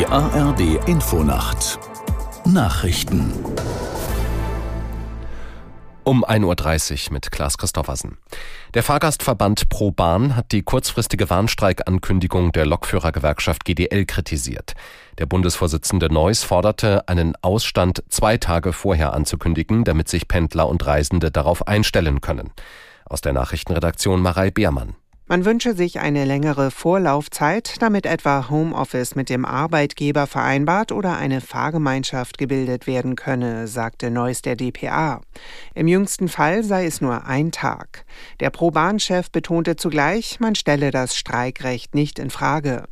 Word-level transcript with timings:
ARD 0.00 0.88
Infonacht 0.88 1.78
Nachrichten 2.46 3.30
um 6.04 6.24
1.30 6.24 7.08
Uhr 7.08 7.12
mit 7.12 7.30
Klaas 7.30 7.58
Christoffersen. 7.58 8.16
Der 8.72 8.82
Fahrgastverband 8.82 9.68
Pro 9.68 9.90
Bahn 9.90 10.34
hat 10.34 10.52
die 10.52 10.62
kurzfristige 10.62 11.28
Warnstreikankündigung 11.28 12.52
der 12.52 12.64
Lokführergewerkschaft 12.64 13.66
GDL 13.66 14.06
kritisiert. 14.06 14.72
Der 15.18 15.26
Bundesvorsitzende 15.26 16.10
Neuss 16.10 16.42
forderte, 16.42 17.06
einen 17.06 17.34
Ausstand 17.42 18.02
zwei 18.08 18.38
Tage 18.38 18.72
vorher 18.72 19.12
anzukündigen, 19.12 19.84
damit 19.84 20.08
sich 20.08 20.26
Pendler 20.26 20.70
und 20.70 20.86
Reisende 20.86 21.30
darauf 21.30 21.68
einstellen 21.68 22.22
können. 22.22 22.50
Aus 23.04 23.20
der 23.20 23.34
Nachrichtenredaktion 23.34 24.22
Marei 24.22 24.50
Beermann. 24.50 24.96
Man 25.32 25.46
wünsche 25.46 25.72
sich 25.72 25.98
eine 25.98 26.26
längere 26.26 26.70
Vorlaufzeit, 26.70 27.76
damit 27.80 28.04
etwa 28.04 28.50
Homeoffice 28.50 29.14
mit 29.14 29.30
dem 29.30 29.46
Arbeitgeber 29.46 30.26
vereinbart 30.26 30.92
oder 30.92 31.16
eine 31.16 31.40
Fahrgemeinschaft 31.40 32.36
gebildet 32.36 32.86
werden 32.86 33.16
könne, 33.16 33.66
sagte 33.66 34.10
Neuss 34.10 34.42
der 34.42 34.56
dpa. 34.56 35.22
Im 35.74 35.88
jüngsten 35.88 36.28
Fall 36.28 36.62
sei 36.64 36.84
es 36.84 37.00
nur 37.00 37.24
ein 37.24 37.50
Tag. 37.50 38.04
Der 38.40 38.50
Pro-Bahn-Chef 38.50 39.30
betonte 39.30 39.76
zugleich, 39.76 40.38
man 40.38 40.54
stelle 40.54 40.90
das 40.90 41.16
Streikrecht 41.16 41.94
nicht 41.94 42.18
in 42.18 42.28
Frage. 42.28 42.84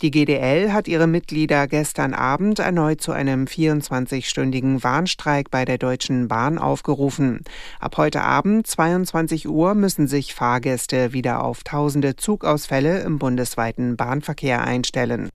Die 0.00 0.12
GDL 0.12 0.72
hat 0.72 0.86
ihre 0.86 1.08
Mitglieder 1.08 1.66
gestern 1.66 2.14
Abend 2.14 2.60
erneut 2.60 3.00
zu 3.00 3.10
einem 3.10 3.46
24-stündigen 3.46 4.84
Warnstreik 4.84 5.50
bei 5.50 5.64
der 5.64 5.78
Deutschen 5.78 6.28
Bahn 6.28 6.56
aufgerufen. 6.56 7.42
Ab 7.80 7.96
heute 7.96 8.22
Abend 8.22 8.68
22 8.68 9.48
Uhr 9.48 9.74
müssen 9.74 10.06
sich 10.06 10.34
Fahrgäste 10.36 11.12
wieder 11.12 11.42
auftauchen 11.42 11.79
tausende 11.80 12.14
Zugausfälle 12.14 13.00
im 13.00 13.18
bundesweiten 13.18 13.96
Bahnverkehr 13.96 14.62
einstellen. 14.62 15.30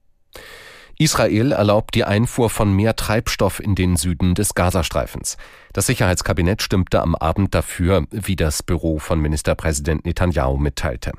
Israel 0.96 1.50
erlaubt 1.50 1.96
die 1.96 2.04
Einfuhr 2.04 2.50
von 2.50 2.72
mehr 2.72 2.94
Treibstoff 2.94 3.58
in 3.58 3.74
den 3.74 3.96
Süden 3.96 4.36
des 4.36 4.54
Gazastreifens. 4.54 5.38
Das 5.72 5.86
Sicherheitskabinett 5.86 6.62
stimmte 6.62 7.02
am 7.02 7.16
Abend 7.16 7.52
dafür, 7.52 8.06
wie 8.12 8.36
das 8.36 8.62
Büro 8.62 9.00
von 9.00 9.20
Ministerpräsident 9.20 10.06
Netanyahu 10.06 10.56
mitteilte. 10.56 11.12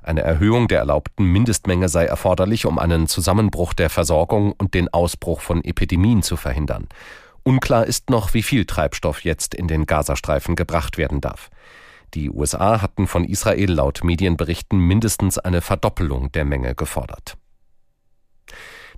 Eine 0.00 0.20
Erhöhung 0.20 0.68
der 0.68 0.78
erlaubten 0.78 1.24
Mindestmenge 1.24 1.88
sei 1.88 2.04
erforderlich, 2.04 2.64
um 2.64 2.78
einen 2.78 3.08
Zusammenbruch 3.08 3.74
der 3.74 3.90
Versorgung 3.90 4.52
und 4.52 4.74
den 4.74 4.88
Ausbruch 4.88 5.40
von 5.40 5.64
Epidemien 5.64 6.22
zu 6.22 6.36
verhindern. 6.36 6.86
Unklar 7.42 7.84
ist 7.84 8.10
noch, 8.10 8.32
wie 8.32 8.44
viel 8.44 8.64
Treibstoff 8.64 9.24
jetzt 9.24 9.54
in 9.54 9.66
den 9.66 9.86
Gazastreifen 9.86 10.54
gebracht 10.54 10.98
werden 10.98 11.20
darf. 11.20 11.50
Die 12.14 12.30
USA 12.30 12.82
hatten 12.82 13.06
von 13.06 13.24
Israel 13.24 13.72
laut 13.72 14.04
Medienberichten 14.04 14.78
mindestens 14.78 15.38
eine 15.38 15.62
Verdoppelung 15.62 16.30
der 16.32 16.44
Menge 16.44 16.74
gefordert. 16.74 17.37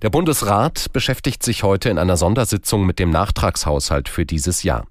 Der 0.01 0.09
Bundesrat 0.09 0.91
beschäftigt 0.93 1.43
sich 1.43 1.61
heute 1.61 1.89
in 1.89 1.99
einer 1.99 2.17
Sondersitzung 2.17 2.87
mit 2.87 2.97
dem 2.97 3.11
Nachtragshaushalt 3.11 4.09
für 4.09 4.25
dieses 4.25 4.63
Jahr. 4.63 4.87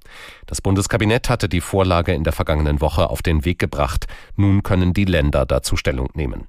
Das 0.47 0.61
Bundeskabinett 0.61 1.29
hatte 1.29 1.49
die 1.49 1.61
Vorlage 1.61 2.15
in 2.15 2.23
der 2.23 2.33
vergangenen 2.33 2.81
Woche 2.81 3.11
auf 3.11 3.21
den 3.21 3.45
Weg 3.45 3.59
gebracht. 3.59 4.07
Nun 4.37 4.63
können 4.63 4.95
die 4.95 5.07
Länder 5.07 5.47
dazu 5.47 5.77
Stellung 5.77 6.11
nehmen. 6.15 6.47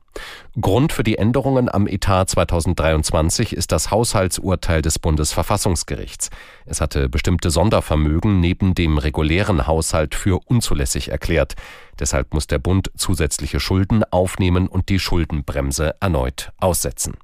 Grund 0.59 0.93
für 0.93 1.01
die 1.01 1.17
Änderungen 1.17 1.73
am 1.73 1.87
Etat 1.87 2.25
2023 2.25 3.53
ist 3.53 3.71
das 3.71 3.89
Haushaltsurteil 3.89 4.83
des 4.83 4.99
Bundesverfassungsgerichts. 4.99 6.29
Es 6.67 6.81
hatte 6.81 7.09
bestimmte 7.09 7.49
Sondervermögen 7.49 8.39
neben 8.39 8.75
dem 8.75 8.99
regulären 8.99 9.65
Haushalt 9.65 10.13
für 10.13 10.39
unzulässig 10.45 11.09
erklärt. 11.09 11.55
Deshalb 11.99 12.31
muss 12.35 12.45
der 12.45 12.59
Bund 12.59 12.91
zusätzliche 12.95 13.59
Schulden 13.59 14.03
aufnehmen 14.03 14.67
und 14.67 14.89
die 14.89 14.99
Schuldenbremse 14.99 15.95
erneut 15.99 16.51
aussetzen. 16.59 17.15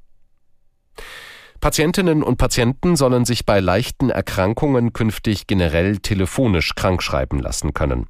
Patientinnen 1.68 2.24
und 2.24 2.38
Patienten 2.38 2.96
sollen 2.96 3.26
sich 3.26 3.46
bei 3.46 3.60
leichten 3.60 4.10
Erkrankungen 4.10 4.94
künftig 4.94 5.48
generell 5.48 5.98
telefonisch 5.98 6.76
krankschreiben 6.76 7.40
lassen 7.40 7.74
können. 7.74 8.08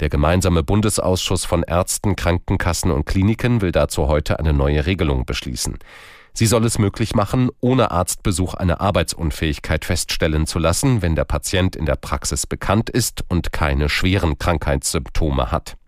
Der 0.00 0.10
gemeinsame 0.10 0.62
Bundesausschuss 0.62 1.46
von 1.46 1.62
Ärzten, 1.62 2.14
Krankenkassen 2.14 2.90
und 2.90 3.06
Kliniken 3.06 3.62
will 3.62 3.72
dazu 3.72 4.06
heute 4.06 4.38
eine 4.38 4.52
neue 4.52 4.84
Regelung 4.84 5.24
beschließen. 5.24 5.78
Sie 6.34 6.44
soll 6.44 6.66
es 6.66 6.78
möglich 6.78 7.14
machen, 7.14 7.48
ohne 7.62 7.90
Arztbesuch 7.90 8.52
eine 8.52 8.80
Arbeitsunfähigkeit 8.80 9.86
feststellen 9.86 10.46
zu 10.46 10.58
lassen, 10.58 11.00
wenn 11.00 11.16
der 11.16 11.24
Patient 11.24 11.76
in 11.76 11.86
der 11.86 11.96
Praxis 11.96 12.46
bekannt 12.46 12.90
ist 12.90 13.24
und 13.30 13.50
keine 13.50 13.88
schweren 13.88 14.38
Krankheitssymptome 14.38 15.50
hat. 15.50 15.78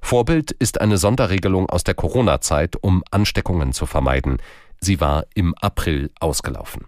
Vorbild 0.00 0.52
ist 0.52 0.80
eine 0.80 0.96
Sonderregelung 0.96 1.68
aus 1.68 1.84
der 1.84 1.94
Corona-Zeit, 1.94 2.76
um 2.80 3.02
Ansteckungen 3.10 3.74
zu 3.74 3.84
vermeiden. 3.84 4.38
Sie 4.80 5.00
war 5.00 5.24
im 5.34 5.54
April 5.54 6.10
ausgelaufen. 6.20 6.86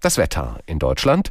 Das 0.00 0.16
Wetter 0.16 0.60
in 0.66 0.78
Deutschland. 0.78 1.30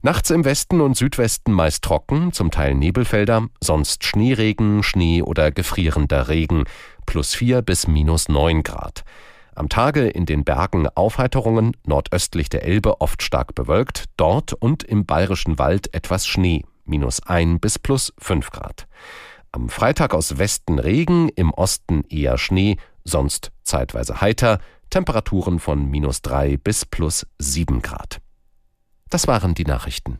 Nachts 0.00 0.30
im 0.30 0.44
Westen 0.44 0.80
und 0.80 0.96
Südwesten 0.96 1.52
meist 1.52 1.82
trocken, 1.82 2.32
zum 2.32 2.52
Teil 2.52 2.74
Nebelfelder, 2.74 3.48
sonst 3.60 4.04
Schneeregen, 4.04 4.84
Schnee 4.84 5.22
oder 5.22 5.50
gefrierender 5.50 6.28
Regen, 6.28 6.64
plus 7.04 7.34
vier 7.34 7.62
bis 7.62 7.88
minus 7.88 8.28
neun 8.28 8.62
Grad. 8.62 9.04
Am 9.56 9.68
Tage 9.68 10.06
in 10.06 10.24
den 10.24 10.44
Bergen 10.44 10.86
Aufheiterungen, 10.88 11.76
nordöstlich 11.84 12.48
der 12.48 12.62
Elbe 12.62 13.00
oft 13.00 13.24
stark 13.24 13.56
bewölkt, 13.56 14.04
dort 14.16 14.52
und 14.52 14.84
im 14.84 15.04
bayerischen 15.04 15.58
Wald 15.58 15.92
etwas 15.92 16.28
Schnee, 16.28 16.64
minus 16.84 17.20
ein 17.26 17.58
bis 17.58 17.80
plus 17.80 18.12
fünf 18.18 18.52
Grad. 18.52 18.86
Am 19.50 19.68
Freitag 19.68 20.14
aus 20.14 20.38
Westen 20.38 20.78
Regen, 20.78 21.28
im 21.30 21.52
Osten 21.52 22.04
eher 22.08 22.38
Schnee, 22.38 22.76
sonst 23.04 23.52
zeitweise 23.62 24.20
heiter, 24.20 24.58
Temperaturen 24.90 25.58
von 25.58 25.86
minus 25.90 26.22
drei 26.22 26.56
bis 26.56 26.84
plus 26.84 27.26
sieben 27.38 27.82
Grad. 27.82 28.20
Das 29.10 29.26
waren 29.26 29.54
die 29.54 29.64
Nachrichten. 29.64 30.18